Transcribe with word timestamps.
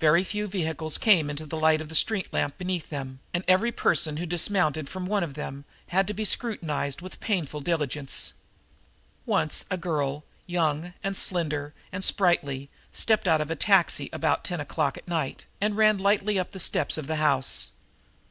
Very 0.00 0.24
few 0.24 0.46
vehicles 0.46 0.96
came 0.96 1.28
into 1.28 1.44
the 1.44 1.58
light 1.58 1.82
of 1.82 1.90
the 1.90 1.94
street 1.94 2.32
lamp 2.32 2.56
beneath 2.56 2.88
them, 2.88 3.20
and 3.34 3.44
every 3.46 3.70
person 3.70 4.16
who 4.16 4.24
dismounted 4.24 4.88
from 4.88 5.04
one 5.04 5.22
of 5.22 5.34
them 5.34 5.66
had 5.88 6.06
to 6.06 6.14
be 6.14 6.24
scrutinized 6.24 7.02
with 7.02 7.20
painful 7.20 7.60
diligence. 7.60 8.32
Once 9.26 9.66
a 9.70 9.76
girl, 9.76 10.24
young 10.46 10.94
and 11.04 11.18
slender 11.18 11.74
and 11.92 12.02
sprightly, 12.02 12.70
stepped 12.94 13.28
out 13.28 13.42
of 13.42 13.50
a 13.50 13.56
taxi, 13.56 14.08
about 14.10 14.42
ten 14.42 14.58
o'clock 14.58 14.96
at 14.96 15.06
night, 15.06 15.44
and 15.60 15.76
ran 15.76 15.98
lightly 15.98 16.38
up 16.38 16.52
the 16.52 16.60
steps 16.60 16.96
of 16.96 17.06
the 17.06 17.16
house. 17.16 17.72